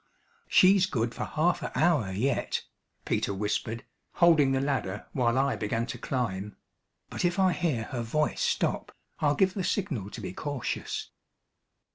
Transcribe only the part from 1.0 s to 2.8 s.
for half a hour yet,"